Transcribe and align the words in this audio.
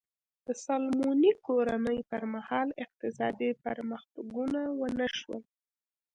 د 0.45 0.47
سالومونیک 0.63 1.37
کورنۍ 1.47 1.99
پر 2.09 2.23
مهال 2.33 2.67
اقتصادي 2.83 3.49
پرمختګونه 3.65 4.59
ونه 4.79 5.07
شول. 5.17 5.43